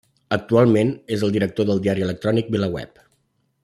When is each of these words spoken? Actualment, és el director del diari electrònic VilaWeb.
Actualment, 0.37 0.93
és 1.17 1.25
el 1.27 1.35
director 1.37 1.69
del 1.71 1.85
diari 1.85 2.09
electrònic 2.09 2.53
VilaWeb. 2.57 3.07